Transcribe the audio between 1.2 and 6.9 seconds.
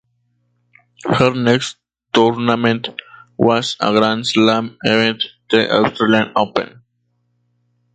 next tournament was a Grand Slam event; the Australian Open.